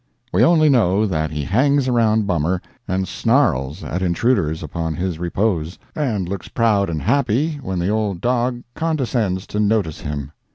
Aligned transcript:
We 0.33 0.43
only 0.43 0.67
know 0.67 1.05
that 1.05 1.29
he 1.29 1.43
hangs 1.43 1.87
around 1.87 2.25
Bummer, 2.25 2.59
and 2.87 3.07
snarls 3.07 3.83
at 3.83 4.01
intruders 4.01 4.63
upon 4.63 4.95
his 4.95 5.19
repose, 5.19 5.77
and 5.93 6.27
looks 6.27 6.47
proud 6.47 6.89
and 6.89 7.03
happy 7.03 7.57
when 7.61 7.77
the 7.77 7.89
old 7.89 8.19
dog 8.19 8.63
condescends 8.73 9.45
to 9.45 9.59
notice 9.59 9.99
him. 10.01 10.31